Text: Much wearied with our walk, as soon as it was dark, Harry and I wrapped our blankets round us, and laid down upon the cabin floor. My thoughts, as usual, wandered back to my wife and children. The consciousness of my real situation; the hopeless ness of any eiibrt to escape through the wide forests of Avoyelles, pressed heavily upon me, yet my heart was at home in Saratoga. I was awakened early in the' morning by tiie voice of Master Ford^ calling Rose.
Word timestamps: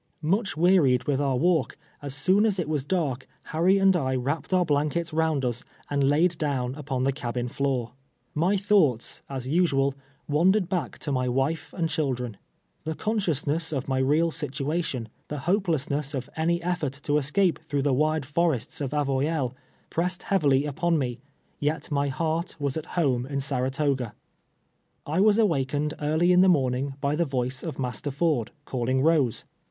Much 0.23 0.57
wearied 0.57 1.03
with 1.03 1.21
our 1.21 1.37
walk, 1.37 1.77
as 2.01 2.15
soon 2.15 2.43
as 2.43 2.57
it 2.57 2.67
was 2.67 2.83
dark, 2.83 3.27
Harry 3.43 3.77
and 3.77 3.95
I 3.95 4.15
wrapped 4.15 4.51
our 4.51 4.65
blankets 4.65 5.13
round 5.13 5.45
us, 5.45 5.63
and 5.91 6.03
laid 6.09 6.39
down 6.39 6.73
upon 6.73 7.03
the 7.03 7.11
cabin 7.11 7.47
floor. 7.47 7.91
My 8.33 8.57
thoughts, 8.57 9.21
as 9.29 9.47
usual, 9.47 9.93
wandered 10.27 10.67
back 10.67 10.97
to 10.97 11.11
my 11.11 11.29
wife 11.29 11.71
and 11.77 11.87
children. 11.87 12.37
The 12.83 12.95
consciousness 12.95 13.71
of 13.71 13.87
my 13.87 13.99
real 13.99 14.31
situation; 14.31 15.07
the 15.27 15.37
hopeless 15.41 15.87
ness 15.87 16.15
of 16.15 16.31
any 16.35 16.59
eiibrt 16.61 16.99
to 17.03 17.19
escape 17.19 17.59
through 17.63 17.83
the 17.83 17.93
wide 17.93 18.25
forests 18.25 18.81
of 18.81 18.93
Avoyelles, 18.95 19.53
pressed 19.91 20.23
heavily 20.23 20.65
upon 20.65 20.97
me, 20.97 21.19
yet 21.59 21.91
my 21.91 22.07
heart 22.07 22.55
was 22.59 22.75
at 22.75 22.87
home 22.97 23.27
in 23.27 23.39
Saratoga. 23.39 24.15
I 25.05 25.19
was 25.19 25.37
awakened 25.37 25.93
early 26.01 26.31
in 26.31 26.41
the' 26.41 26.49
morning 26.49 26.95
by 27.01 27.15
tiie 27.15 27.27
voice 27.27 27.61
of 27.61 27.77
Master 27.77 28.09
Ford^ 28.09 28.47
calling 28.65 29.03
Rose. 29.03 29.45